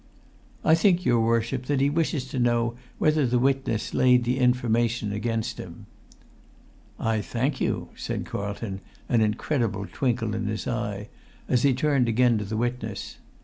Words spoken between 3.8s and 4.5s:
laid the